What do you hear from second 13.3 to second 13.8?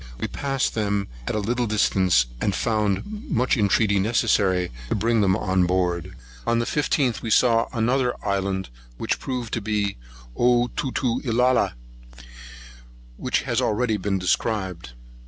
has been